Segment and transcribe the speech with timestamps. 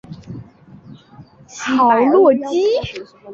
[1.47, 2.57] 豪洛吉。